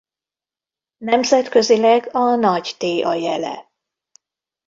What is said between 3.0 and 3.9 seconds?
jele.